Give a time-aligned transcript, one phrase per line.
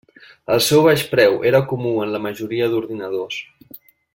[0.53, 3.39] El seu baix preu era comú en la majoria d'ordinadors.